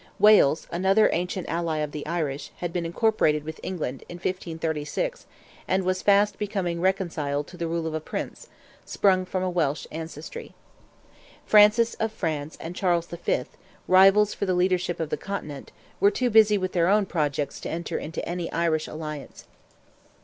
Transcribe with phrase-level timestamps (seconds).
[0.17, 5.27] Wales, another ancient ally of the Irish, had been incorporated with England, in 1536,
[5.67, 8.47] and was fast becoming reconciled to the rule of a Prince,
[8.83, 10.55] sprung from a Welsh ancestry.
[11.45, 13.43] Francis of France and Charles V.,
[13.87, 17.69] rivals for the leadership of the Continent, were too busy with their own projects to
[17.69, 19.43] enter into any Irish alliance.